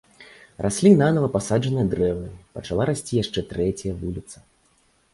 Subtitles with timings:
[0.65, 4.37] Раслі нанава пасаджаныя дрэвы, пачала расці яшчэ трэцяя вуліца.